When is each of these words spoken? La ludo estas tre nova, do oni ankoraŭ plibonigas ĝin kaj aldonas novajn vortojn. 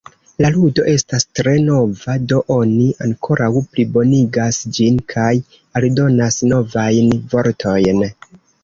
La 0.43 0.49
ludo 0.53 0.85
estas 0.93 1.27
tre 1.39 1.53
nova, 1.65 2.15
do 2.31 2.41
oni 2.57 2.87
ankoraŭ 3.09 3.51
plibonigas 3.75 4.63
ĝin 4.79 5.01
kaj 5.15 5.31
aldonas 5.83 6.45
novajn 6.55 7.17
vortojn. 7.37 8.07